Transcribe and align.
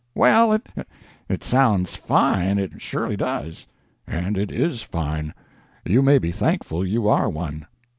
"Well, 0.15 0.51
it—it 0.53 1.43
sounds 1.43 1.95
fine, 1.95 2.57
it 2.57 2.81
surely 2.81 3.15
does." 3.15 3.67
"And 4.07 4.35
it 4.35 4.51
is 4.51 4.81
fine. 4.81 5.35
You 5.85 6.01
may 6.01 6.17
be 6.17 6.31
thankful 6.31 6.83
you 6.83 7.07
are 7.07 7.29
one." 7.29 7.67